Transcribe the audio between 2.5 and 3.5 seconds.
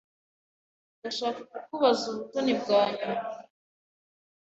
bwa nyuma.